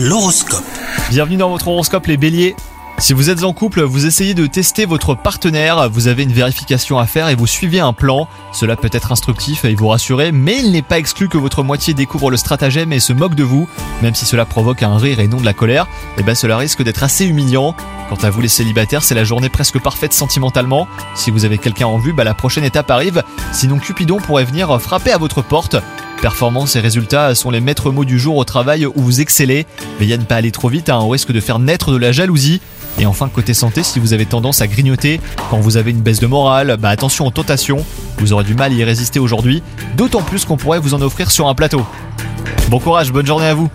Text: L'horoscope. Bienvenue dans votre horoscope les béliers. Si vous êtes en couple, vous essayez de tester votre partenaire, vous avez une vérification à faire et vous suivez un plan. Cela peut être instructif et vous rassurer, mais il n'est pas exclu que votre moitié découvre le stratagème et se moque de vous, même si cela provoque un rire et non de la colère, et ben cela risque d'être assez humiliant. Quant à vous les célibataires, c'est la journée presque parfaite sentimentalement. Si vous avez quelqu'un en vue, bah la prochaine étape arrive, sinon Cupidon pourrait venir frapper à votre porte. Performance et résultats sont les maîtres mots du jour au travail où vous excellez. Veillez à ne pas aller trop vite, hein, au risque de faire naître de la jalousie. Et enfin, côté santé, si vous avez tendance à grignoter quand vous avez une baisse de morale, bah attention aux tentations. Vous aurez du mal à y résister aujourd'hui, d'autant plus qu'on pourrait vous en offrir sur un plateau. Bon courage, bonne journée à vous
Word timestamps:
L'horoscope. 0.00 0.62
Bienvenue 1.10 1.38
dans 1.38 1.50
votre 1.50 1.66
horoscope 1.66 2.06
les 2.06 2.16
béliers. 2.16 2.54
Si 2.98 3.12
vous 3.14 3.30
êtes 3.30 3.42
en 3.42 3.52
couple, 3.52 3.82
vous 3.82 4.06
essayez 4.06 4.32
de 4.32 4.46
tester 4.46 4.84
votre 4.84 5.16
partenaire, 5.16 5.90
vous 5.90 6.06
avez 6.06 6.22
une 6.22 6.32
vérification 6.32 7.00
à 7.00 7.06
faire 7.06 7.28
et 7.28 7.34
vous 7.34 7.48
suivez 7.48 7.80
un 7.80 7.92
plan. 7.92 8.28
Cela 8.52 8.76
peut 8.76 8.90
être 8.92 9.10
instructif 9.10 9.64
et 9.64 9.74
vous 9.74 9.88
rassurer, 9.88 10.30
mais 10.30 10.60
il 10.60 10.70
n'est 10.70 10.82
pas 10.82 10.98
exclu 11.00 11.28
que 11.28 11.36
votre 11.36 11.64
moitié 11.64 11.94
découvre 11.94 12.30
le 12.30 12.36
stratagème 12.36 12.92
et 12.92 13.00
se 13.00 13.12
moque 13.12 13.34
de 13.34 13.42
vous, 13.42 13.68
même 14.00 14.14
si 14.14 14.24
cela 14.24 14.44
provoque 14.44 14.84
un 14.84 14.98
rire 14.98 15.18
et 15.18 15.26
non 15.26 15.38
de 15.38 15.44
la 15.44 15.52
colère, 15.52 15.88
et 16.16 16.22
ben 16.22 16.36
cela 16.36 16.56
risque 16.56 16.84
d'être 16.84 17.02
assez 17.02 17.26
humiliant. 17.26 17.74
Quant 18.08 18.18
à 18.22 18.30
vous 18.30 18.40
les 18.40 18.46
célibataires, 18.46 19.02
c'est 19.02 19.16
la 19.16 19.24
journée 19.24 19.48
presque 19.48 19.80
parfaite 19.80 20.12
sentimentalement. 20.12 20.86
Si 21.16 21.32
vous 21.32 21.44
avez 21.44 21.58
quelqu'un 21.58 21.88
en 21.88 21.98
vue, 21.98 22.12
bah 22.12 22.22
la 22.22 22.34
prochaine 22.34 22.64
étape 22.64 22.92
arrive, 22.92 23.24
sinon 23.52 23.78
Cupidon 23.78 24.18
pourrait 24.18 24.44
venir 24.44 24.80
frapper 24.80 25.10
à 25.10 25.18
votre 25.18 25.42
porte. 25.42 25.76
Performance 26.20 26.74
et 26.74 26.80
résultats 26.80 27.34
sont 27.36 27.50
les 27.50 27.60
maîtres 27.60 27.92
mots 27.92 28.04
du 28.04 28.18
jour 28.18 28.36
au 28.36 28.44
travail 28.44 28.86
où 28.86 28.92
vous 28.96 29.20
excellez. 29.20 29.66
Veillez 30.00 30.14
à 30.14 30.18
ne 30.18 30.24
pas 30.24 30.36
aller 30.36 30.50
trop 30.50 30.68
vite, 30.68 30.88
hein, 30.88 30.98
au 30.98 31.08
risque 31.08 31.30
de 31.30 31.40
faire 31.40 31.60
naître 31.60 31.92
de 31.92 31.96
la 31.96 32.10
jalousie. 32.10 32.60
Et 32.98 33.06
enfin, 33.06 33.28
côté 33.28 33.54
santé, 33.54 33.84
si 33.84 34.00
vous 34.00 34.12
avez 34.12 34.26
tendance 34.26 34.60
à 34.60 34.66
grignoter 34.66 35.20
quand 35.50 35.60
vous 35.60 35.76
avez 35.76 35.92
une 35.92 36.00
baisse 36.00 36.18
de 36.18 36.26
morale, 36.26 36.76
bah 36.80 36.88
attention 36.88 37.26
aux 37.26 37.30
tentations. 37.30 37.84
Vous 38.18 38.32
aurez 38.32 38.42
du 38.42 38.54
mal 38.54 38.72
à 38.72 38.74
y 38.74 38.82
résister 38.82 39.20
aujourd'hui, 39.20 39.62
d'autant 39.96 40.22
plus 40.22 40.44
qu'on 40.44 40.56
pourrait 40.56 40.80
vous 40.80 40.94
en 40.94 41.02
offrir 41.02 41.30
sur 41.30 41.46
un 41.46 41.54
plateau. 41.54 41.86
Bon 42.68 42.80
courage, 42.80 43.12
bonne 43.12 43.26
journée 43.26 43.46
à 43.46 43.54
vous 43.54 43.70